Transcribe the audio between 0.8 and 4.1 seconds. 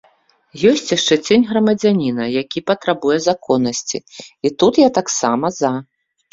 яшчэ цень грамадзяніна, які патрабуе законнасці,